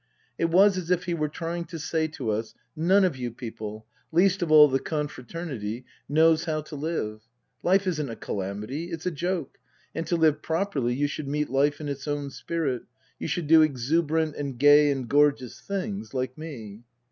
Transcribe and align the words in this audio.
It 0.39 0.45
was 0.45 0.79
as 0.79 0.89
if 0.89 1.03
he 1.03 1.13
were 1.13 1.29
trying 1.29 1.65
to 1.65 1.77
say 1.77 2.07
to 2.07 2.31
us," 2.31 2.55
None 2.75 3.05
of 3.05 3.17
you 3.17 3.29
people 3.29 3.85
least 4.11 4.41
of 4.41 4.51
all 4.51 4.67
the 4.67 4.79
confraternity 4.79 5.85
knows 6.09 6.45
how 6.45 6.61
to 6.61 6.75
live. 6.75 7.21
Life 7.61 7.85
isn't 7.85 8.09
a 8.09 8.15
calamity; 8.15 8.85
it's 8.85 9.05
a 9.05 9.11
joke; 9.11 9.59
and 9.93 10.07
to 10.07 10.15
live 10.15 10.41
properly 10.41 10.95
you 10.95 11.05
should 11.05 11.27
meet 11.27 11.51
life 11.51 11.79
in 11.79 11.87
its 11.87 12.07
own 12.07 12.31
spirit; 12.31 12.81
you 13.19 13.27
should 13.27 13.45
do 13.45 13.61
exuberant 13.61 14.35
and 14.37 14.57
gay 14.57 14.89
and 14.89 15.07
gorgeous 15.07 15.59
things, 15.59 16.15
like 16.15 16.35
me." 16.35 16.81